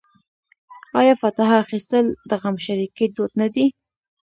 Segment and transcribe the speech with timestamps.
[0.99, 3.65] آیا فاتحه اخیستل د غمشریکۍ دود نه دی؟